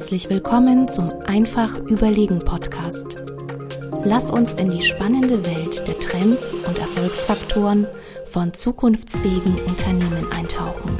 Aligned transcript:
herzlich 0.00 0.30
willkommen 0.30 0.88
zum 0.88 1.10
Einfach 1.26 1.76
Überlegen 1.76 2.38
Podcast. 2.38 3.22
Lass 4.02 4.30
uns 4.30 4.54
in 4.54 4.70
die 4.70 4.80
spannende 4.80 5.44
Welt 5.44 5.86
der 5.86 5.98
Trends 5.98 6.54
und 6.54 6.78
Erfolgsfaktoren 6.78 7.86
von 8.24 8.54
zukunftsfähigen 8.54 9.56
Unternehmen 9.66 10.26
eintauchen. 10.32 10.98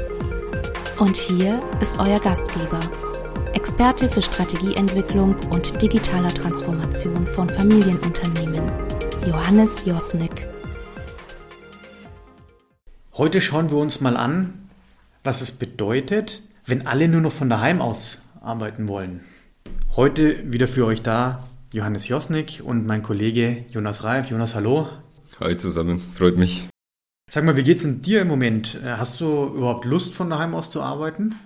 Und 0.99 1.17
hier 1.17 1.63
ist 1.81 1.99
euer 1.99 2.21
Gastgeber, 2.21 2.79
Experte 3.55 4.07
für 4.07 4.21
Strategieentwicklung 4.21 5.35
und 5.49 5.81
digitaler 5.81 6.35
Transformation 6.35 7.27
von 7.27 7.49
Familienunternehmen, 7.49 8.71
Johannes 9.27 9.87
Josnick. 9.87 10.47
Heute 13.15 13.41
schauen 13.41 13.71
wir 13.71 13.79
uns 13.79 14.03
mal 14.03 14.19
an, 14.19 14.69
was 15.25 15.41
es 15.41 15.53
bedeutet, 15.53 16.43
wenn 16.67 16.87
alle 16.87 17.09
nur 17.09 17.23
noch 17.23 17.33
von 17.33 17.49
daheim 17.49 17.81
aus 17.81 18.21
arbeiten 18.51 18.89
wollen. 18.89 19.21
Heute 19.97 20.53
wieder 20.53 20.67
für 20.67 20.85
euch 20.85 21.03
da 21.03 21.49
Johannes 21.73 22.09
Josnick 22.09 22.61
und 22.65 22.87
mein 22.87 23.03
Kollege 23.03 23.65
Jonas 23.71 24.03
Reif. 24.05 24.29
Jonas, 24.29 24.55
hallo. 24.55 24.89
Hi 25.39 25.57
zusammen, 25.57 26.01
freut 26.01 26.37
mich. 26.37 26.69
Sag 27.31 27.45
mal, 27.45 27.57
wie 27.57 27.63
geht's 27.63 27.83
denn 27.83 28.03
dir 28.03 28.23
im 28.23 28.29
Moment? 28.29 28.81
Äh, 28.85 28.97
hast 28.97 29.21
du 29.21 29.27
überhaupt 29.27 29.85
Lust, 29.85 30.15
von 30.15 30.29
daheim 30.29 30.53
aus 30.55 30.69
zu 30.69 30.83
arbeiten? 30.83 31.37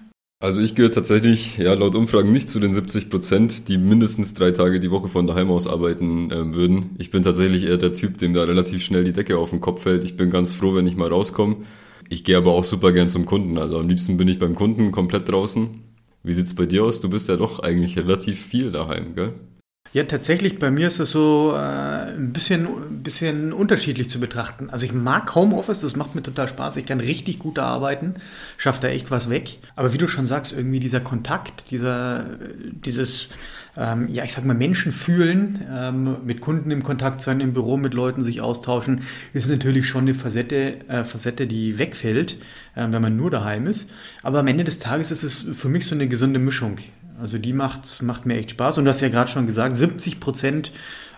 Also 0.40 0.60
ich 0.60 0.74
gehöre 0.74 0.92
tatsächlich, 0.92 1.58
ja, 1.58 1.74
laut 1.74 1.94
Umfragen 1.94 2.32
nicht 2.32 2.48
zu 2.48 2.58
den 2.58 2.72
70 2.72 3.10
Prozent, 3.10 3.68
die 3.68 3.76
mindestens 3.76 4.32
drei 4.32 4.50
Tage 4.50 4.80
die 4.80 4.90
Woche 4.90 5.08
von 5.08 5.26
daheim 5.26 5.50
aus 5.50 5.66
arbeiten 5.66 6.30
äh, 6.30 6.54
würden. 6.54 6.96
Ich 6.98 7.10
bin 7.10 7.22
tatsächlich 7.22 7.64
eher 7.64 7.76
der 7.76 7.92
Typ, 7.92 8.16
dem 8.16 8.32
da 8.32 8.44
relativ 8.44 8.82
schnell 8.82 9.04
die 9.04 9.12
Decke 9.12 9.36
auf 9.36 9.50
den 9.50 9.60
Kopf 9.60 9.82
fällt. 9.82 10.04
Ich 10.04 10.16
bin 10.16 10.30
ganz 10.30 10.54
froh, 10.54 10.74
wenn 10.74 10.86
ich 10.86 10.96
mal 10.96 11.08
rauskomme. 11.08 11.56
Ich 12.08 12.24
gehe 12.24 12.36
aber 12.36 12.52
auch 12.52 12.64
super 12.64 12.92
gern 12.92 13.10
zum 13.10 13.26
Kunden. 13.26 13.58
Also 13.58 13.78
am 13.78 13.88
liebsten 13.88 14.16
bin 14.16 14.28
ich 14.28 14.38
beim 14.38 14.54
Kunden 14.54 14.90
komplett 14.90 15.28
draußen. 15.28 15.83
Wie 16.24 16.32
sieht's 16.32 16.54
bei 16.54 16.64
dir 16.64 16.84
aus? 16.84 17.00
Du 17.00 17.10
bist 17.10 17.28
ja 17.28 17.36
doch 17.36 17.60
eigentlich 17.60 17.98
relativ 17.98 18.42
viel 18.42 18.72
daheim, 18.72 19.14
gell? 19.14 19.34
Ja, 19.92 20.02
tatsächlich, 20.04 20.58
bei 20.58 20.70
mir 20.70 20.88
ist 20.88 20.98
es 20.98 21.10
so 21.10 21.52
äh, 21.54 21.58
ein 21.58 22.32
bisschen, 22.32 22.66
ein 22.66 23.02
bisschen 23.02 23.52
unterschiedlich 23.52 24.08
zu 24.08 24.18
betrachten. 24.18 24.70
Also 24.70 24.86
ich 24.86 24.92
mag 24.92 25.32
Homeoffice, 25.34 25.82
das 25.82 25.94
macht 25.94 26.14
mir 26.14 26.22
total 26.22 26.48
Spaß. 26.48 26.76
Ich 26.78 26.86
kann 26.86 26.98
richtig 26.98 27.38
gut 27.38 27.58
arbeiten, 27.58 28.14
schafft 28.56 28.82
da 28.82 28.88
echt 28.88 29.10
was 29.10 29.28
weg. 29.30 29.58
Aber 29.76 29.92
wie 29.92 29.98
du 29.98 30.08
schon 30.08 30.26
sagst, 30.26 30.52
irgendwie 30.52 30.80
dieser 30.80 31.00
Kontakt, 31.00 31.70
dieser, 31.70 32.24
dieses, 32.84 33.28
ähm, 33.76 34.08
ja, 34.08 34.24
ich 34.24 34.32
sag 34.32 34.44
mal, 34.44 34.54
Menschen 34.54 34.92
fühlen, 34.92 35.60
ähm, 35.70 36.18
mit 36.24 36.40
Kunden 36.40 36.70
im 36.70 36.82
Kontakt 36.82 37.20
sein, 37.20 37.40
im 37.40 37.52
Büro 37.52 37.76
mit 37.76 37.94
Leuten 37.94 38.22
sich 38.22 38.40
austauschen, 38.40 39.02
ist 39.32 39.48
natürlich 39.48 39.88
schon 39.88 40.02
eine 40.02 40.14
Facette, 40.14 40.88
äh, 40.88 41.04
Facette 41.04 41.46
die 41.46 41.78
wegfällt, 41.78 42.38
äh, 42.74 42.86
wenn 42.90 43.02
man 43.02 43.16
nur 43.16 43.30
daheim 43.30 43.66
ist. 43.66 43.90
Aber 44.22 44.40
am 44.40 44.46
Ende 44.46 44.64
des 44.64 44.78
Tages 44.78 45.10
ist 45.10 45.22
es 45.22 45.46
für 45.56 45.68
mich 45.68 45.86
so 45.86 45.94
eine 45.94 46.06
gesunde 46.06 46.38
Mischung. 46.38 46.76
Also 47.20 47.38
die 47.38 47.52
macht, 47.52 48.02
macht 48.02 48.26
mir 48.26 48.36
echt 48.36 48.50
Spaß. 48.50 48.78
Und 48.78 48.84
du 48.84 48.90
hast 48.90 49.00
ja 49.00 49.08
gerade 49.08 49.30
schon 49.30 49.46
gesagt, 49.46 49.76
70 49.76 50.20
Prozent 50.20 50.72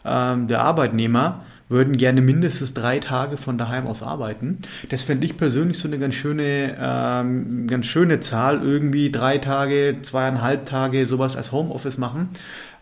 ähm, 0.05 0.47
der 0.47 0.61
Arbeitnehmer 0.61 1.45
würden 1.69 1.97
gerne 1.97 2.21
mindestens 2.21 2.75
drei 2.75 3.01
Tage 3.01 3.37
von 3.37 3.59
daheim 3.59 3.87
aus 3.87 4.03
arbeiten. 4.03 4.59
Das 4.89 5.03
fände 5.03 5.27
ich 5.27 5.37
persönlich 5.37 5.79
so 5.79 5.89
eine 5.89 5.99
ganz 5.99 6.15
schöne, 6.15 6.77
ähm, 6.81 7.67
ganz 7.67 7.87
schöne 7.87 8.21
Zahl. 8.21 8.63
Irgendwie 8.63 9.11
drei 9.11 9.39
Tage, 9.39 9.97
zweieinhalb 10.03 10.67
Tage 10.67 11.07
sowas 11.07 11.37
als 11.37 11.53
Homeoffice 11.53 11.99
machen, 11.99 12.29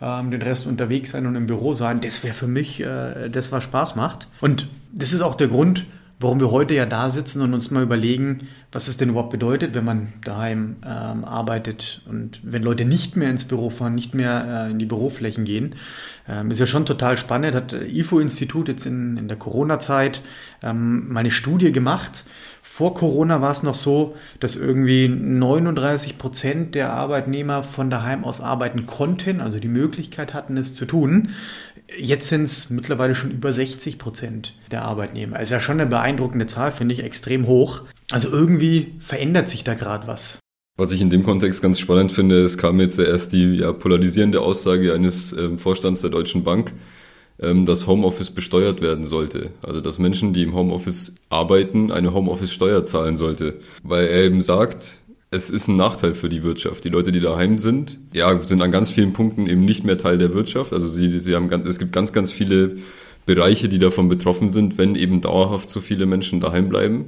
ähm, 0.00 0.30
den 0.30 0.42
Rest 0.42 0.66
unterwegs 0.66 1.10
sein 1.10 1.26
und 1.26 1.36
im 1.36 1.46
Büro 1.46 1.74
sein. 1.74 2.00
Das 2.00 2.22
wäre 2.22 2.34
für 2.34 2.46
mich, 2.46 2.80
äh, 2.80 3.30
das 3.30 3.52
was 3.52 3.64
Spaß 3.64 3.96
macht. 3.96 4.28
Und 4.40 4.68
das 4.92 5.12
ist 5.12 5.22
auch 5.22 5.34
der 5.34 5.48
Grund, 5.48 5.86
warum 6.24 6.40
wir 6.40 6.50
heute 6.50 6.74
ja 6.74 6.86
da 6.86 7.10
sitzen 7.10 7.42
und 7.42 7.52
uns 7.52 7.70
mal 7.70 7.82
überlegen, 7.82 8.48
was 8.72 8.88
es 8.88 8.96
denn 8.96 9.10
überhaupt 9.10 9.30
bedeutet, 9.30 9.74
wenn 9.74 9.84
man 9.84 10.14
daheim 10.24 10.76
ähm, 10.82 11.24
arbeitet 11.24 12.02
und 12.08 12.40
wenn 12.42 12.62
Leute 12.62 12.86
nicht 12.86 13.14
mehr 13.14 13.30
ins 13.30 13.44
Büro 13.44 13.68
fahren, 13.70 13.94
nicht 13.94 14.14
mehr 14.14 14.66
äh, 14.66 14.70
in 14.70 14.78
die 14.78 14.86
Büroflächen 14.86 15.44
gehen. 15.44 15.74
Ähm, 16.26 16.50
ist 16.50 16.58
ja 16.60 16.66
schon 16.66 16.86
total 16.86 17.18
spannend. 17.18 17.54
Hat 17.54 17.72
IFO-Institut 17.72 18.68
jetzt 18.68 18.86
in, 18.86 19.18
in 19.18 19.28
der 19.28 19.36
Corona-Zeit 19.36 20.22
ähm, 20.62 21.12
mal 21.12 21.20
eine 21.20 21.30
Studie 21.30 21.72
gemacht. 21.72 22.24
Vor 22.62 22.94
Corona 22.94 23.42
war 23.42 23.52
es 23.52 23.62
noch 23.62 23.74
so, 23.74 24.16
dass 24.40 24.56
irgendwie 24.56 25.06
39 25.06 26.16
Prozent 26.16 26.74
der 26.74 26.92
Arbeitnehmer 26.92 27.62
von 27.62 27.90
daheim 27.90 28.24
aus 28.24 28.40
arbeiten 28.40 28.86
konnten, 28.86 29.42
also 29.42 29.60
die 29.60 29.68
Möglichkeit 29.68 30.32
hatten, 30.32 30.56
es 30.56 30.74
zu 30.74 30.86
tun. 30.86 31.28
Jetzt 31.98 32.28
sind 32.28 32.44
es 32.44 32.70
mittlerweile 32.70 33.14
schon 33.14 33.30
über 33.30 33.52
60 33.52 33.98
Prozent 33.98 34.54
der 34.70 34.82
Arbeitnehmer. 34.82 35.38
Ist 35.40 35.50
ja 35.50 35.60
schon 35.60 35.80
eine 35.80 35.88
beeindruckende 35.88 36.46
Zahl, 36.46 36.72
finde 36.72 36.94
ich 36.94 37.02
extrem 37.02 37.46
hoch. 37.46 37.82
Also 38.10 38.30
irgendwie 38.30 38.94
verändert 38.98 39.48
sich 39.48 39.64
da 39.64 39.74
gerade 39.74 40.06
was. 40.06 40.38
Was 40.76 40.90
ich 40.90 41.00
in 41.00 41.10
dem 41.10 41.22
Kontext 41.22 41.62
ganz 41.62 41.78
spannend 41.78 42.10
finde, 42.10 42.42
es 42.42 42.58
kam 42.58 42.80
jetzt 42.80 42.98
erst 42.98 43.32
die 43.32 43.58
ja, 43.58 43.72
polarisierende 43.72 44.40
Aussage 44.40 44.92
eines 44.92 45.32
ähm, 45.32 45.58
Vorstands 45.58 46.00
der 46.00 46.10
Deutschen 46.10 46.42
Bank, 46.42 46.72
ähm, 47.38 47.64
dass 47.64 47.86
Homeoffice 47.86 48.30
besteuert 48.30 48.80
werden 48.80 49.04
sollte. 49.04 49.50
Also 49.62 49.80
dass 49.80 50.00
Menschen, 50.00 50.32
die 50.32 50.42
im 50.42 50.54
Homeoffice 50.54 51.14
arbeiten, 51.28 51.92
eine 51.92 52.12
Homeoffice-Steuer 52.12 52.84
zahlen 52.84 53.16
sollte. 53.16 53.60
Weil 53.84 54.06
er 54.06 54.24
eben 54.24 54.40
sagt, 54.40 55.00
es 55.34 55.50
ist 55.50 55.68
ein 55.68 55.76
Nachteil 55.76 56.14
für 56.14 56.28
die 56.28 56.42
Wirtschaft. 56.42 56.84
Die 56.84 56.88
Leute, 56.88 57.10
die 57.10 57.20
daheim 57.20 57.58
sind, 57.58 57.98
ja, 58.12 58.40
sind 58.42 58.62
an 58.62 58.70
ganz 58.70 58.90
vielen 58.90 59.12
Punkten 59.12 59.46
eben 59.46 59.64
nicht 59.64 59.84
mehr 59.84 59.98
Teil 59.98 60.16
der 60.16 60.32
Wirtschaft. 60.32 60.72
Also 60.72 60.86
sie, 60.86 61.18
sie 61.18 61.34
haben 61.34 61.48
ganz, 61.48 61.66
es 61.66 61.78
gibt 61.78 61.92
ganz, 61.92 62.12
ganz 62.12 62.30
viele 62.30 62.76
Bereiche, 63.26 63.68
die 63.68 63.78
davon 63.78 64.08
betroffen 64.08 64.52
sind, 64.52 64.78
wenn 64.78 64.94
eben 64.94 65.20
dauerhaft 65.20 65.70
so 65.70 65.80
viele 65.80 66.06
Menschen 66.06 66.40
daheim 66.40 66.68
bleiben. 66.68 67.06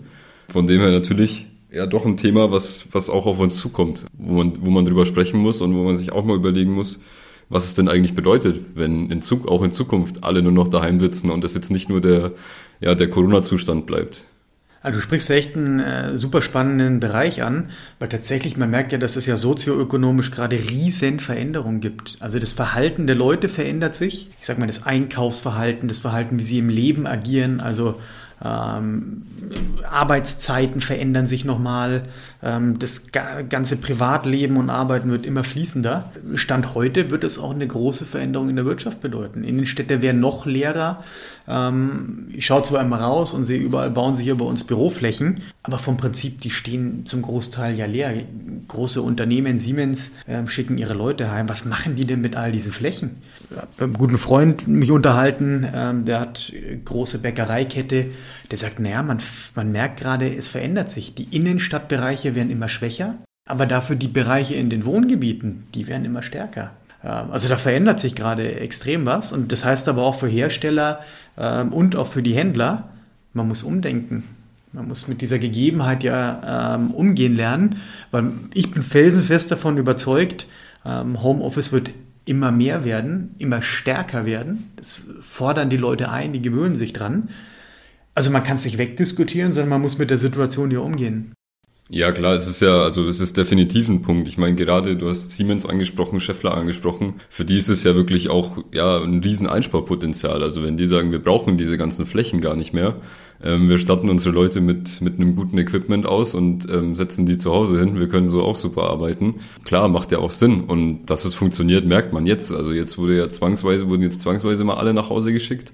Von 0.49 0.67
dem 0.67 0.81
her 0.81 0.91
natürlich 0.91 1.47
ja 1.73 1.87
doch 1.87 2.05
ein 2.05 2.17
Thema, 2.17 2.51
was, 2.51 2.87
was 2.93 3.11
auch 3.11 3.27
auf 3.27 3.39
uns 3.39 3.57
zukommt, 3.57 4.07
wo 4.13 4.35
man, 4.35 4.53
wo 4.61 4.71
man 4.71 4.85
drüber 4.85 5.07
sprechen 5.07 5.39
muss 5.39 5.61
und 5.61 5.75
wo 5.75 5.85
man 5.85 5.97
sich 5.97 6.13
auch 6.13 6.25
mal 6.25 6.37
überlegen 6.37 6.73
muss, 6.73 7.01
was 7.49 7.65
es 7.65 7.75
denn 7.75 7.89
eigentlich 7.89 8.15
bedeutet, 8.15 8.61
wenn 8.75 9.11
in 9.11 9.23
Zug, 9.23 9.47
auch 9.47 9.63
in 9.63 9.71
Zukunft 9.71 10.25
alle 10.25 10.43
nur 10.43 10.53
noch 10.53 10.69
daheim 10.69 10.99
sitzen 10.99 11.31
und 11.31 11.45
es 11.45 11.55
jetzt 11.55 11.71
nicht 11.71 11.89
nur 11.89 12.01
der, 12.01 12.33
ja, 12.81 12.95
der 12.95 13.09
Corona-Zustand 13.09 13.87
bleibt. 13.87 14.25
Also 14.87 14.99
du 14.99 15.03
sprichst 15.03 15.29
echt 15.31 15.57
einen 15.57 15.81
äh, 15.81 16.17
super 16.17 16.41
spannenden 16.41 17.01
Bereich 17.01 17.43
an, 17.43 17.71
weil 17.99 18.09
tatsächlich 18.09 18.57
man 18.57 18.71
merkt 18.71 18.93
ja, 18.93 18.99
dass 18.99 19.17
es 19.17 19.27
ja 19.27 19.37
sozioökonomisch 19.37 20.31
gerade 20.31 20.55
riesen 20.55 21.19
Veränderungen 21.19 21.81
gibt. 21.81 22.17
Also 22.21 22.39
das 22.39 22.53
Verhalten 22.53 23.09
der 23.09 23.17
Leute 23.17 23.49
verändert 23.49 23.97
sich. 23.97 24.31
Ich 24.39 24.47
sag 24.47 24.59
mal 24.61 24.69
das 24.69 24.87
Einkaufsverhalten, 24.87 25.89
das 25.89 25.99
Verhalten, 25.99 26.39
wie 26.39 26.45
sie 26.45 26.59
im 26.59 26.69
Leben 26.69 27.09
agieren. 27.09 27.59
Also 27.59 28.01
ähm, 28.45 29.23
Arbeitszeiten 29.91 30.81
verändern 30.81 31.27
sich 31.27 31.45
nochmal. 31.45 32.03
Ähm, 32.43 32.79
das 32.79 33.07
ganze 33.49 33.77
Privatleben 33.77 34.59
und 34.59 34.69
Arbeiten 34.69 35.11
wird 35.11 35.25
immer 35.25 35.43
fließender. 35.43 36.13
Stand 36.35 36.75
heute 36.75 37.11
wird 37.11 37.25
es 37.25 37.39
auch 37.39 37.55
eine 37.55 37.67
große 37.67 38.05
Veränderung 38.05 38.51
in 38.51 38.57
der 38.57 38.67
Wirtschaft 38.67 39.01
bedeuten. 39.01 39.43
Innenstädte 39.43 40.03
werden 40.03 40.21
noch 40.21 40.45
leerer. 40.45 41.03
Ähm, 41.49 42.29
ich 42.33 42.47
schaue 42.47 42.63
zwar 42.63 42.83
immer 42.83 43.01
raus 43.01 43.33
und 43.33 43.45
sehe, 43.45 43.59
überall 43.59 43.91
bauen 43.91 44.15
sich 44.15 44.25
hier 44.25 44.37
bei 44.37 44.45
uns 44.45 44.65
Büroflächen, 44.65 45.41
aber 45.67 45.79
vom 45.79 45.97
Prinzip, 45.97 46.41
die 46.41 46.51
stehen 46.51 47.07
zum 47.07 47.23
Großteil 47.23 47.77
ja 47.77 47.87
leer. 47.87 48.15
Große 48.69 49.03
Unternehmen, 49.03 49.59
Siemens, 49.59 50.13
äh, 50.27 50.47
schicken 50.47 50.79
ihre 50.79 50.95
Leute 50.95 51.33
heim. 51.33 51.49
Was 51.49 51.65
machen 51.65 51.97
die 51.97 52.07
denn 52.07 52.21
mit 52.21 52.37
all 52.37 52.53
diesen 52.53 52.71
Flächen? 52.71 53.23
Ich 53.51 53.57
habe 53.57 53.67
mit 53.73 53.83
einem 53.83 53.93
guten 53.95 54.19
Freund 54.19 54.69
mich 54.69 54.93
unterhalten, 54.93 55.67
ähm, 55.75 56.05
der 56.05 56.21
hat 56.21 56.53
große 56.85 57.19
Bäckereikette, 57.19 58.07
der 58.51 58.59
sagt, 58.59 58.79
naja, 58.79 59.03
man, 59.03 59.19
man 59.57 59.73
merkt 59.73 59.99
gerade, 59.99 60.33
es 60.33 60.47
verändert 60.47 60.89
sich. 60.89 61.15
Die 61.17 61.37
Innenstadtbereiche 61.37 62.37
werden 62.37 62.51
immer 62.51 62.69
schwächer, 62.69 63.17
aber 63.49 63.67
dafür 63.67 63.97
die 63.97 64.09
Bereiche 64.09 64.55
in 64.55 64.71
den 64.71 64.85
Wohngebieten, 64.85 65.65
die 65.75 65.89
werden 65.89 66.05
immer 66.05 66.23
stärker. 66.23 66.71
Ähm, 67.03 67.33
also 67.33 67.49
da 67.49 67.57
verändert 67.57 67.99
sich 67.99 68.15
gerade 68.15 68.61
extrem 68.61 69.05
was 69.05 69.33
und 69.33 69.51
das 69.51 69.65
heißt 69.65 69.89
aber 69.89 70.05
auch 70.05 70.15
für 70.15 70.29
Hersteller 70.29 71.01
ähm, 71.37 71.73
und 71.73 71.97
auch 71.97 72.07
für 72.07 72.23
die 72.23 72.35
Händler, 72.35 72.91
man 73.33 73.49
muss 73.49 73.65
umdenken. 73.65 74.23
Man 74.77 74.89
muss 74.89 75.09
mit 75.09 75.23
dieser 75.23 75.39
Gegebenheit 75.39 76.05
ja 76.05 76.75
ähm, 76.75 76.91
umgehen 76.91 77.35
lernen, 77.35 77.77
weil 78.11 78.31
ich 78.53 78.71
bin 78.71 78.83
felsenfest 78.83 79.51
davon 79.51 79.79
überzeugt, 79.79 80.47
ähm, 80.85 81.23
Homeoffice 81.23 81.73
wird 81.73 81.93
immer 82.27 82.53
mehr 82.53 82.85
werden, 82.85 83.35
immer 83.39 83.63
stärker 83.63 84.27
werden. 84.27 84.71
Das 84.77 85.01
fordern 85.23 85.71
die 85.71 85.79
Leute 85.79 86.11
ein, 86.11 86.35
die 86.35 86.43
gewöhnen 86.43 86.75
sich 86.75 86.93
dran. 86.93 87.31
Also 88.15 88.31
man 88.31 88.45
kann 88.45 88.57
es 88.57 88.67
nicht 88.67 88.77
wegdiskutieren, 88.77 89.55
sondern 89.55 89.71
man 89.71 89.81
muss 89.81 89.97
mit 89.97 90.11
der 90.11 90.19
Situation 90.19 90.71
ja 90.71 90.81
umgehen. 90.81 91.33
Ja, 91.89 92.11
klar, 92.11 92.35
es 92.35 92.49
ist 92.49 92.61
ja, 92.63 92.83
also 92.83 93.07
es 93.07 93.21
ist 93.21 93.37
definitiv 93.37 93.89
ein 93.89 94.03
Punkt. 94.03 94.27
Ich 94.27 94.39
meine, 94.39 94.57
gerade 94.57 94.97
du 94.97 95.09
hast 95.09 95.31
Siemens 95.31 95.65
angesprochen, 95.65 96.19
Scheffler 96.19 96.53
angesprochen. 96.55 97.15
Für 97.29 97.45
die 97.45 97.59
ist 97.59 97.69
es 97.69 97.85
ja 97.85 97.95
wirklich 97.95 98.29
auch 98.29 98.59
ja 98.75 99.01
ein 99.01 99.21
riesen 99.23 99.47
Einsparpotenzial. 99.47 100.43
Also 100.43 100.65
wenn 100.65 100.77
die 100.77 100.89
sagen, 100.89 101.13
wir 101.13 101.21
brauchen 101.23 101.57
diese 101.57 101.79
ganzen 101.79 102.05
Flächen 102.05 102.41
gar 102.41 102.57
nicht 102.57 102.73
mehr, 102.73 102.97
ähm, 103.41 103.69
wir 103.69 103.79
statten 103.79 104.11
unsere 104.11 104.35
Leute 104.35 104.61
mit 104.61 105.01
mit 105.01 105.15
einem 105.15 105.37
guten 105.37 105.59
Equipment 105.59 106.07
aus 106.07 106.35
und 106.35 106.69
ähm, 106.69 106.97
setzen 106.97 107.25
die 107.25 107.39
zu 107.39 107.53
Hause 107.53 107.79
hin. 107.79 108.01
Wir 108.01 108.09
können 108.09 108.29
so 108.29 108.43
auch 108.43 108.57
super 108.57 108.91
arbeiten. 108.91 109.37
Klar, 109.65 109.87
macht 109.87 110.11
ja 110.11 110.19
auch 110.19 110.33
Sinn. 110.33 110.65
Und 110.65 111.07
dass 111.07 111.25
es 111.25 111.35
funktioniert, 111.35 111.87
merkt 111.87 112.13
man 112.13 112.27
jetzt. 112.27 112.53
Also 112.53 112.73
jetzt 112.73 112.99
wurde 112.99 113.17
ja 113.17 113.31
zwangsweise 113.31 113.89
wurden 113.89 114.03
jetzt 114.03 114.23
zwangsweise 114.23 114.65
mal 114.65 114.75
alle 114.75 114.93
nach 114.93 115.09
Hause 115.09 115.33
geschickt. 115.33 115.73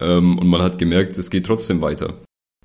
Ähm, 0.00 0.38
und 0.38 0.46
man 0.46 0.62
hat 0.62 0.78
gemerkt, 0.78 1.18
es 1.18 1.28
geht 1.30 1.44
trotzdem 1.44 1.82
weiter. 1.82 2.14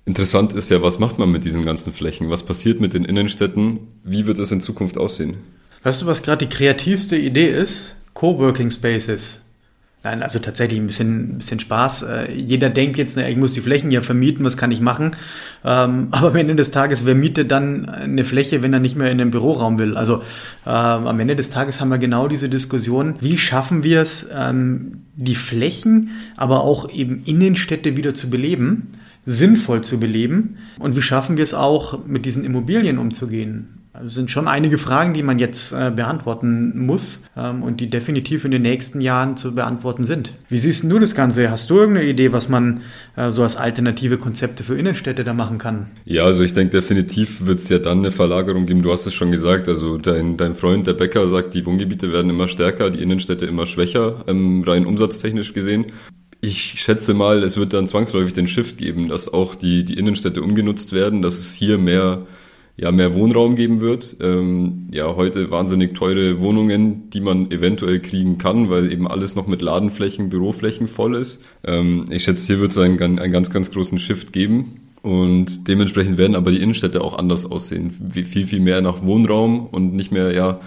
Interessant 0.08 0.54
ist 0.54 0.72
ja, 0.72 0.82
was 0.82 1.00
macht 1.00 1.20
man 1.20 1.30
mit 1.30 1.44
diesen 1.44 1.66
ganzen 1.66 1.92
Flächen? 1.92 2.30
Was 2.30 2.44
passiert 2.44 2.80
mit 2.80 2.94
den 2.94 3.04
Innenstädten? 3.04 3.80
Wie 4.06 4.26
wird 4.26 4.40
es 4.40 4.54
in 4.54 4.62
Zukunft 4.62 4.98
aussehen? 4.98 5.36
Weißt 5.84 6.02
du, 6.02 6.06
was 6.06 6.24
gerade 6.24 6.48
die 6.48 6.56
kreativste 6.56 7.18
Idee 7.18 7.50
ist? 7.50 7.98
Coworking 8.14 8.72
Spaces. 8.72 9.42
Nein, 10.04 10.24
also 10.24 10.40
tatsächlich 10.40 10.80
ein 10.80 10.88
bisschen, 10.88 11.40
bisschen 11.40 11.60
Spaß. 11.60 12.04
Äh, 12.04 12.32
jeder 12.32 12.70
denkt 12.70 12.98
jetzt, 12.98 13.18
ich 13.18 13.36
muss 13.36 13.52
die 13.52 13.60
Flächen 13.60 13.92
ja 13.92 14.00
vermieten, 14.00 14.46
was 14.46 14.56
kann 14.56 14.72
ich 14.72 14.80
machen? 14.80 15.12
Ähm, 15.66 16.08
aber 16.12 16.30
am 16.30 16.36
Ende 16.38 16.56
des 16.56 16.72
Tages, 16.72 17.06
wer 17.06 17.14
mietet 17.14 17.52
dann 17.52 17.90
eine 17.90 18.24
Fläche, 18.24 18.62
wenn 18.62 18.72
er 18.72 18.80
nicht 18.80 18.96
mehr 18.96 19.12
in 19.12 19.18
den 19.18 19.32
Büroraum 19.32 19.78
will? 19.78 19.98
Also 19.98 20.24
ähm, 20.66 20.72
am 21.08 21.20
Ende 21.20 21.36
des 21.36 21.50
Tages 21.50 21.82
haben 21.82 21.90
wir 21.90 21.98
genau 21.98 22.30
diese 22.30 22.48
Diskussion, 22.48 23.16
wie 23.20 23.38
schaffen 23.38 23.84
wir 23.84 24.02
es, 24.02 24.30
ähm, 24.34 25.04
die 25.18 25.36
Flächen, 25.36 26.12
aber 26.38 26.64
auch 26.64 26.90
eben 26.90 27.24
Innenstädte 27.26 27.98
wieder 27.98 28.14
zu 28.14 28.30
beleben, 28.30 28.94
sinnvoll 29.28 29.82
zu 29.84 30.00
beleben? 30.00 30.58
Und 30.80 30.96
wie 30.96 31.02
schaffen 31.02 31.38
wir 31.38 31.44
es 31.44 31.54
auch, 31.54 32.06
mit 32.08 32.26
diesen 32.26 32.44
Immobilien 32.44 32.98
umzugehen? 32.98 33.78
Also 33.92 34.10
sind 34.10 34.30
schon 34.30 34.48
einige 34.48 34.78
Fragen, 34.78 35.14
die 35.14 35.24
man 35.24 35.40
jetzt 35.40 35.74
äh, 35.74 35.92
beantworten 35.94 36.86
muss 36.86 37.24
ähm, 37.36 37.64
und 37.64 37.82
die 37.82 37.90
definitiv 37.90 38.46
in 38.46 38.52
den 38.52 38.62
nächsten 38.62 39.02
Jahren 39.02 39.36
zu 39.36 39.56
beantworten 39.56 40.04
sind. 40.04 40.34
Wie 40.50 40.60
siehst 40.60 40.84
du 40.84 41.00
das 41.00 41.16
Ganze? 41.16 41.50
Hast 41.50 41.70
du 41.72 41.80
irgendeine 41.80 42.08
Idee, 42.08 42.32
was 42.32 42.48
man 42.48 42.82
äh, 43.16 43.32
so 43.32 43.42
als 43.42 43.56
alternative 43.56 44.20
Konzepte 44.20 44.64
für 44.64 44.78
Innenstädte 44.78 45.24
da 45.24 45.34
machen 45.34 45.58
kann? 45.58 45.88
Ja, 46.06 46.26
also 46.26 46.44
ich 46.44 46.54
denke, 46.54 46.78
definitiv 46.78 47.48
wird 47.48 47.60
es 47.60 47.70
ja 47.70 47.80
dann 47.80 48.00
eine 48.00 48.12
Verlagerung 48.12 48.68
geben. 48.68 48.84
Du 48.84 48.92
hast 48.92 49.08
es 49.08 49.16
schon 49.16 49.32
gesagt. 49.32 49.68
Also 49.68 49.98
dein, 49.98 50.38
dein 50.38 50.54
Freund, 50.54 50.86
der 50.86 50.94
Bäcker, 50.94 51.28
sagt, 51.28 51.56
die 51.56 51.66
Wohngebiete 51.66 52.14
werden 52.14 52.30
immer 52.30 52.48
stärker, 52.48 52.92
die 52.92 53.02
Innenstädte 53.02 53.48
immer 53.48 53.66
schwächer, 53.66 54.26
ähm, 54.28 54.64
rein 54.64 54.86
umsatztechnisch 54.86 55.54
gesehen. 55.54 55.88
Ich 56.40 56.80
schätze 56.80 57.14
mal, 57.14 57.44
es 57.44 57.58
wird 57.58 57.74
dann 57.74 57.88
zwangsläufig 57.88 58.34
den 58.34 58.48
Shift 58.48 58.78
geben, 58.78 59.08
dass 59.08 59.32
auch 59.32 59.56
die, 59.56 59.84
die 59.84 59.96
Innenstädte 59.96 60.42
umgenutzt 60.42 60.94
werden, 60.94 61.22
dass 61.22 61.36
es 61.36 61.54
hier 61.54 61.78
mehr 61.78 62.28
ja, 62.78 62.92
mehr 62.92 63.16
Wohnraum 63.16 63.56
geben 63.56 63.82
wird. 63.82 64.18
Ähm, 64.22 64.88
ja, 64.92 65.16
heute 65.16 65.50
wahnsinnig 65.50 65.96
teure 65.96 66.40
Wohnungen, 66.40 67.10
die 67.10 67.22
man 67.22 67.50
eventuell 67.50 68.00
kriegen 68.00 68.38
kann, 68.38 68.70
weil 68.70 68.92
eben 68.92 69.08
alles 69.08 69.34
noch 69.34 69.48
mit 69.48 69.64
Ladenflächen, 69.64 70.30
Büroflächen 70.30 70.88
voll 70.88 71.16
ist. 71.16 71.44
Ähm, 71.64 72.06
ich 72.12 72.24
schätze, 72.24 72.46
hier 72.46 72.60
wird 72.60 72.72
es 72.72 72.78
einen, 72.78 73.02
einen 73.02 73.32
ganz, 73.32 73.50
ganz 73.50 73.72
großen 73.72 73.98
Shift 73.98 74.32
geben. 74.32 74.82
Und 75.02 75.68
dementsprechend 75.68 76.18
werden 76.18 76.36
aber 76.36 76.52
die 76.52 76.62
Innenstädte 76.62 77.02
auch 77.02 77.18
anders 77.18 77.50
aussehen. 77.50 77.92
Viel, 78.14 78.46
viel 78.46 78.60
mehr 78.60 78.82
nach 78.82 79.04
Wohnraum 79.04 79.66
und 79.66 79.96
nicht 79.96 80.12
mehr, 80.12 80.32
ja, 80.32 80.60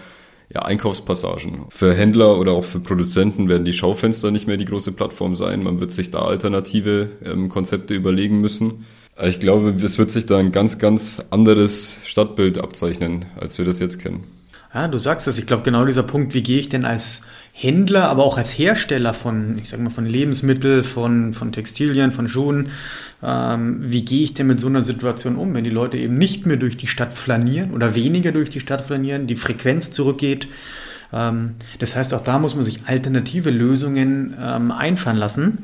ja, 0.53 0.63
Einkaufspassagen. 0.63 1.67
Für 1.71 1.95
Händler 1.95 2.39
oder 2.39 2.53
auch 2.53 2.65
für 2.65 2.81
Produzenten 2.81 3.49
werden 3.49 3.65
die 3.65 3.73
Schaufenster 3.73 4.31
nicht 4.31 4.47
mehr 4.47 4.57
die 4.57 4.65
große 4.65 4.93
Plattform 4.93 5.37
sein. 5.37 5.63
Man 5.63 5.81
wird 5.81 5.93
sich 5.93 6.11
da 6.11 6.23
alternative 6.23 7.11
ähm, 7.25 7.49
Konzepte 7.49 7.95
überlegen 7.95 8.41
müssen. 8.41 8.87
Ich 9.23 9.39
glaube, 9.39 9.71
es 9.71 9.99
wird 9.99 10.11
sich 10.11 10.27
da 10.27 10.39
ein 10.39 10.51
ganz, 10.51 10.79
ganz 10.79 11.25
anderes 11.31 11.99
Stadtbild 12.05 12.59
abzeichnen, 12.59 13.27
als 13.39 13.59
wir 13.59 13.65
das 13.65 13.79
jetzt 13.79 13.99
kennen. 14.01 14.25
Ja, 14.73 14.87
du 14.87 14.99
sagst 14.99 15.27
es. 15.27 15.39
Ich 15.39 15.47
glaube, 15.47 15.65
genau 15.65 15.85
dieser 15.85 16.05
Punkt, 16.05 16.33
wie 16.33 16.43
gehe 16.43 16.61
ich 16.61 16.69
denn 16.69 16.85
als 16.85 17.23
Händler, 17.53 18.09
aber 18.09 18.25
auch 18.25 18.39
als 18.39 18.57
Hersteller 18.57 19.15
von, 19.15 19.59
ich 19.59 19.69
sag 19.69 19.81
mal, 19.81 19.91
von 19.91 20.07
Lebensmitteln, 20.07 20.85
von, 20.85 21.33
von 21.35 21.51
Textilien, 21.51 22.13
von 22.13 22.29
Schuhen, 22.29 22.71
ähm, 23.23 23.81
wie 23.83 24.05
gehe 24.05 24.23
ich 24.23 24.35
denn 24.35 24.47
mit 24.47 24.61
so 24.61 24.69
einer 24.69 24.83
Situation 24.83 25.37
um, 25.37 25.55
wenn 25.55 25.65
die 25.65 25.71
Leute 25.71 25.99
eben 25.99 26.17
nicht 26.17 26.47
mehr 26.47 26.57
durch 26.57 26.77
die 26.77 26.87
Stadt 26.87 27.13
flanieren 27.13 27.73
oder 27.73 27.97
weniger 27.97 28.31
durch 28.31 28.51
die 28.51 28.61
Stadt 28.61 28.83
flanieren, 28.83 29.27
die 29.27 29.37
Frequenz 29.37 29.91
zurückgeht. 29.91 30.47
Ähm, 31.13 31.55
das 31.81 31.97
heißt, 31.97 32.15
auch 32.15 32.23
da 32.23 32.39
muss 32.39 32.55
man 32.55 32.65
sich 32.65 32.83
alternative 32.87 33.51
Lösungen 33.51 34.37
ähm, 34.41 34.71
einfahren 34.71 35.17
lassen. 35.17 35.59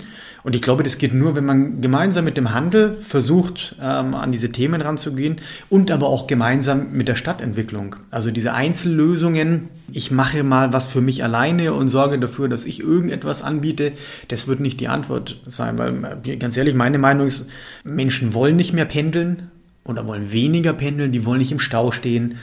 Und 0.46 0.54
ich 0.54 0.62
glaube, 0.62 0.84
das 0.84 0.98
geht 0.98 1.12
nur, 1.12 1.34
wenn 1.34 1.44
man 1.44 1.80
gemeinsam 1.80 2.24
mit 2.24 2.36
dem 2.36 2.54
Handel 2.54 2.98
versucht, 3.00 3.74
ähm, 3.82 4.14
an 4.14 4.30
diese 4.30 4.52
Themen 4.52 4.80
ranzugehen 4.80 5.40
und 5.70 5.90
aber 5.90 6.06
auch 6.06 6.28
gemeinsam 6.28 6.92
mit 6.92 7.08
der 7.08 7.16
Stadtentwicklung. 7.16 7.96
Also 8.12 8.30
diese 8.30 8.54
Einzellösungen, 8.54 9.70
ich 9.90 10.12
mache 10.12 10.44
mal 10.44 10.72
was 10.72 10.86
für 10.86 11.00
mich 11.00 11.24
alleine 11.24 11.72
und 11.72 11.88
sorge 11.88 12.20
dafür, 12.20 12.48
dass 12.48 12.64
ich 12.64 12.78
irgendetwas 12.78 13.42
anbiete, 13.42 13.90
das 14.28 14.46
wird 14.46 14.60
nicht 14.60 14.78
die 14.78 14.86
Antwort 14.86 15.40
sein, 15.46 15.78
weil 15.78 16.20
äh, 16.24 16.36
ganz 16.36 16.56
ehrlich, 16.56 16.76
meine 16.76 16.98
Meinung 16.98 17.26
ist, 17.26 17.48
Menschen 17.82 18.32
wollen 18.32 18.54
nicht 18.54 18.72
mehr 18.72 18.84
pendeln 18.84 19.50
oder 19.82 20.06
wollen 20.06 20.30
weniger 20.30 20.74
pendeln, 20.74 21.10
die 21.10 21.26
wollen 21.26 21.40
nicht 21.40 21.50
im 21.50 21.58
Stau 21.58 21.90
stehen, 21.90 22.36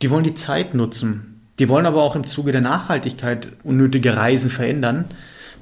die 0.00 0.08
wollen 0.08 0.24
die 0.24 0.32
Zeit 0.32 0.72
nutzen. 0.72 1.42
Die 1.58 1.68
wollen 1.68 1.84
aber 1.84 2.02
auch 2.02 2.16
im 2.16 2.26
Zuge 2.26 2.52
der 2.52 2.62
Nachhaltigkeit 2.62 3.48
unnötige 3.64 4.16
Reisen 4.16 4.48
verändern 4.48 5.04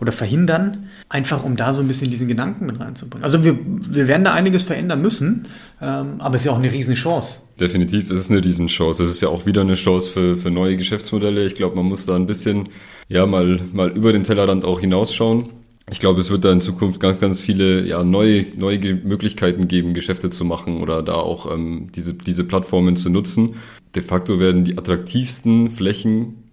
oder 0.01 0.12
verhindern, 0.12 0.88
einfach 1.08 1.44
um 1.44 1.56
da 1.56 1.72
so 1.72 1.81
ein 1.81 1.88
bisschen 1.88 2.10
diesen 2.10 2.28
Gedanken 2.28 2.66
mit 2.66 2.78
reinzubringen. 2.81 3.25
Also 3.25 3.43
wir, 3.43 3.58
wir 3.64 4.08
werden 4.08 4.25
da 4.25 4.34
einiges 4.34 4.62
verändern 4.62 5.00
müssen, 5.00 5.44
ähm, 5.81 6.14
aber 6.19 6.34
es 6.34 6.43
ist 6.43 6.46
ja 6.46 6.52
auch 6.52 6.58
eine 6.58 6.70
riesen 6.70 6.94
Chance. 6.94 7.40
Definitiv 7.58 8.10
ist 8.10 8.19
es 8.19 8.31
eine 8.31 8.44
Riesenchance. 8.44 9.02
Es 9.02 9.10
ist 9.10 9.20
ja 9.22 9.28
auch 9.28 9.46
wieder 9.46 9.62
eine 9.62 9.75
Chance 9.75 10.10
für, 10.10 10.37
für 10.37 10.50
neue 10.50 10.76
Geschäftsmodelle. 10.76 11.44
Ich 11.46 11.55
glaube, 11.55 11.76
man 11.76 11.87
muss 11.87 12.06
da 12.06 12.14
ein 12.14 12.26
bisschen 12.26 12.64
ja 13.08 13.26
mal, 13.26 13.60
mal 13.72 13.90
über 13.90 14.12
den 14.12 14.25
Tellerrand 14.25 14.64
auch 14.64 14.81
hinausschauen. 14.81 15.49
Ich 15.90 16.00
glaube, 16.00 16.20
es 16.20 16.31
wird 16.31 16.44
da 16.44 16.52
in 16.52 16.60
Zukunft 16.60 17.00
ganz, 17.00 17.19
ganz 17.19 17.40
viele 17.40 17.87
ja, 17.87 18.05
neue, 18.05 18.44
neue 18.58 18.78
Möglichkeiten 18.94 19.69
geben, 19.69 19.94
Geschäfte 19.94 20.28
zu 20.28 20.44
machen 20.44 20.82
oder 20.82 21.02
da 21.02 21.14
auch 21.14 21.50
ähm, 21.50 21.88
diese, 21.94 22.12
diese 22.12 22.44
Plattformen 22.44 22.96
zu 22.96 23.08
nutzen. 23.08 23.55
De 23.94 24.02
facto 24.02 24.38
werden 24.38 24.64
die 24.64 24.76
attraktivsten 24.76 25.70
Flächen 25.70 26.50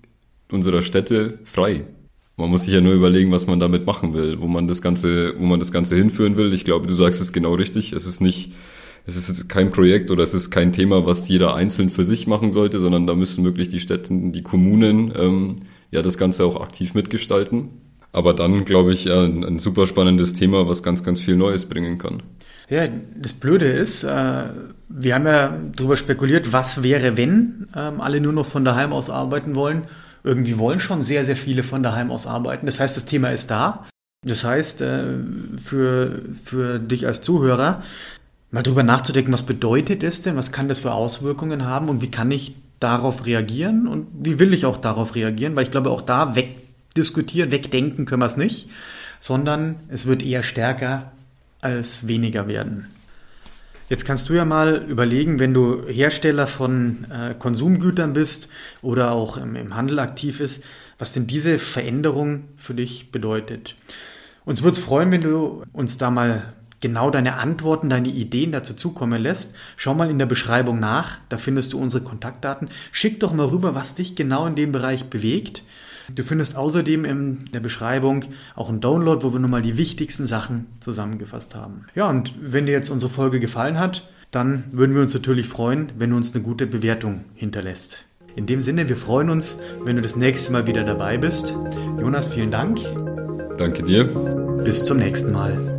unserer 0.50 0.82
Städte 0.82 1.40
frei. 1.44 1.84
Man 2.38 2.50
muss 2.50 2.66
sich 2.66 2.74
ja 2.74 2.82
nur 2.82 2.94
überlegen, 2.94 3.32
was 3.32 3.48
man 3.48 3.60
damit 3.60 3.86
machen 3.86 4.14
will, 4.14 4.42
wo 4.42 4.48
man 4.48 4.68
das 4.68 4.82
Ganze, 4.82 5.40
wo 5.40 5.46
man 5.46 5.60
das 5.60 5.72
Ganze 5.72 5.96
hinführen 5.96 6.36
will. 6.36 6.54
Ich 6.54 6.66
glaube, 6.66 6.86
du 6.86 6.94
sagst 6.94 7.22
es 7.22 7.32
genau 7.32 7.54
richtig. 7.54 7.94
Es 7.94 8.06
ist 8.06 8.20
nicht, 8.20 8.52
es 9.06 9.16
ist 9.16 9.48
kein 9.48 9.72
Projekt 9.72 10.12
oder 10.12 10.24
es 10.24 10.34
ist 10.34 10.52
kein 10.52 10.74
Thema, 10.74 11.06
was 11.06 11.30
jeder 11.30 11.56
einzeln 11.56 11.90
für 11.90 12.04
sich 12.04 12.28
machen 12.28 12.52
sollte, 12.52 12.80
sondern 12.80 13.08
da 13.08 13.16
müssen 13.16 13.46
wirklich 13.46 13.70
die 13.70 13.80
Städte, 13.80 14.10
die 14.12 14.44
Kommunen, 14.44 15.14
ähm, 15.16 15.56
ja, 15.92 16.02
das 16.02 16.18
Ganze 16.18 16.44
auch 16.44 16.60
aktiv 16.60 16.94
mitgestalten. 16.94 17.70
Aber 18.12 18.34
dann, 18.34 18.66
glaube 18.66 18.92
ich, 18.92 19.06
ja, 19.06 19.24
ein, 19.24 19.46
ein, 19.46 19.60
super 19.60 19.88
spannendes 19.88 20.34
Thema, 20.34 20.68
was 20.68 20.84
ganz, 20.84 21.04
ganz 21.04 21.22
viel 21.22 21.38
Neues 21.38 21.68
bringen 21.68 21.98
kann. 21.98 22.22
Ja, 22.70 22.88
das 23.18 23.34
Blöde 23.34 23.68
ist, 23.68 24.04
äh, 24.04 24.44
wir 24.90 25.16
haben 25.16 25.26
ja 25.26 25.58
darüber 25.76 25.96
spekuliert, 25.96 26.52
was 26.52 26.84
wäre, 26.84 27.16
wenn 27.16 27.68
ähm, 27.76 28.02
alle 28.02 28.20
nur 28.20 28.34
noch 28.34 28.46
von 28.46 28.66
daheim 28.66 28.92
aus 28.92 29.10
arbeiten 29.10 29.56
wollen 29.56 29.84
irgendwie 30.26 30.58
wollen 30.58 30.80
schon 30.80 31.04
sehr, 31.04 31.24
sehr 31.24 31.36
viele 31.36 31.64
von 31.64 31.84
daheim 31.84 32.12
aus 32.12 32.28
arbeiten. 32.28 32.66
Das 32.66 32.80
heißt, 32.80 32.98
das 32.98 33.06
Thema 33.06 33.30
ist 33.30 33.52
da. 33.52 33.86
Das 34.26 34.44
heißt, 34.44 34.82
äh, 34.82 35.04
für, 35.64 36.22
für 36.44 36.80
dich 36.80 37.06
als 37.06 37.22
Zuhörer, 37.22 37.84
mal 38.52 38.64
drüber 38.64 38.84
nachzudenken, 38.84 39.34
was 39.34 39.44
bedeutet 39.44 40.02
es 40.02 40.24
denn, 40.24 40.36
was 40.36 40.52
kann 40.52 40.68
das 40.68 40.80
für 40.80 40.94
Auswirkungen 40.94 41.66
haben 41.66 41.90
und 41.90 42.02
wie 42.02 42.10
kann 42.10 42.32
ich 42.32 42.56
darauf 42.80 43.26
reagieren 43.26 43.88
und 43.88 44.08
wie 44.14 44.40
will 44.40 44.54
ich 44.54 44.66
auch 44.66 44.78
darauf 44.78 45.16
reagieren, 45.16 45.56
weil 45.56 45.64
ich 45.64 45.72
glaube, 45.72 45.92
auch 45.92 46.02
da 46.02 46.36
wegdiskutieren, 46.36 47.52
wegdenken 47.52 48.06
können 48.06 48.22
wir 48.22 48.28
es 48.28 48.38
nicht, 48.38 48.70
sondern 49.20 49.78
es 49.90 50.06
wird 50.06 50.24
eher 50.24 50.44
stärker 50.44 51.12
als 51.62 52.08
weniger 52.08 52.48
werden. 52.48 52.88
Jetzt 53.88 54.06
kannst 54.06 54.30
du 54.30 54.34
ja 54.34 54.46
mal 54.46 54.78
überlegen, 54.90 55.40
wenn 55.40 55.54
du 55.54 55.88
Hersteller 55.88 56.48
von 56.48 57.06
äh, 57.12 57.36
Konsumgütern 57.38 58.14
bist 58.14 58.50
oder 58.82 59.12
auch 59.12 59.38
im, 59.38 59.56
im 59.56 59.76
Handel 59.76 60.00
aktiv 60.00 60.40
ist, 60.40 60.64
was 60.98 61.14
denn 61.14 61.28
diese 61.28 61.60
Veränderung 61.60 62.46
für 62.58 62.74
dich 62.74 63.12
bedeutet. 63.12 63.76
Uns 64.44 64.64
würde 64.64 64.78
es 64.78 64.84
freuen, 64.84 65.12
wenn 65.12 65.22
du 65.22 65.64
uns 65.72 66.00
da 66.00 66.10
mal 66.10 66.54
genau 66.80 67.12
deine 67.12 67.38
Antworten, 67.38 67.90
deine 67.90 68.10
Ideen 68.10 68.52
dazu 68.52 68.74
zukommen 68.74 69.22
lässt. 69.22 69.54
Schau 69.76 69.94
mal 69.94 70.10
in 70.10 70.20
der 70.20 70.26
Beschreibung 70.26 70.80
nach, 70.80 71.20
da 71.30 71.38
findest 71.38 71.74
du 71.74 71.80
unsere 71.80 72.04
Kontaktdaten. 72.04 72.70
Schick 72.92 73.20
doch 73.20 73.34
mal 73.34 73.48
rüber, 73.48 73.76
was 73.76 73.94
dich 73.94 74.16
genau 74.16 74.48
in 74.48 74.56
dem 74.56 74.72
Bereich 74.72 75.06
bewegt. 75.06 75.64
Du 76.14 76.24
findest 76.24 76.56
außerdem 76.56 77.06
in 77.06 77.46
der 77.54 77.60
Beschreibung 77.60 78.26
auch 78.56 78.70
einen 78.70 78.82
Download, 78.82 79.26
wo 79.26 79.34
wir 79.34 79.40
nochmal 79.40 79.62
die 79.62 79.78
wichtigsten 79.78 80.26
Sachen 80.26 80.68
zusammengefasst 80.80 81.56
haben. 81.56 81.86
Ja, 81.96 82.10
und 82.10 82.34
wenn 82.40 82.66
dir 82.66 82.74
jetzt 82.74 82.90
unsere 82.90 83.12
Folge 83.12 83.40
gefallen 83.40 83.80
hat, 83.80 84.10
dann 84.32 84.66
würden 84.72 84.96
wir 84.96 85.02
uns 85.02 85.14
natürlich 85.14 85.48
freuen, 85.48 85.92
wenn 85.98 86.10
du 86.10 86.18
uns 86.18 86.34
eine 86.34 86.44
gute 86.44 86.68
Bewertung 86.68 87.26
hinterlässt. 87.36 88.06
In 88.36 88.46
dem 88.46 88.60
Sinne, 88.60 88.90
wir 88.90 88.98
freuen 88.98 89.30
uns, 89.30 89.60
wenn 89.84 89.96
du 89.96 90.02
das 90.02 90.18
nächste 90.18 90.52
Mal 90.52 90.68
wieder 90.68 90.84
dabei 90.84 91.18
bist. 91.18 91.56
Jonas, 92.00 92.28
vielen 92.28 92.52
Dank. 92.52 92.80
Danke 93.58 93.84
dir. 93.84 94.04
Bis 94.64 94.84
zum 94.84 94.98
nächsten 94.98 95.32
Mal. 95.32 95.75